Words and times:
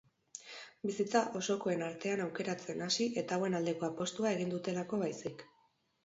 Bizitza 0.91 1.19
osokoen 1.39 1.83
artean 1.87 2.23
aukeratzen 2.23 2.81
hasi 2.85 3.07
eta 3.23 3.37
hauen 3.41 3.57
aldeko 3.59 3.87
apostua 3.89 4.31
egin 4.39 4.55
dutelako 4.55 4.99
baizik. 5.03 5.45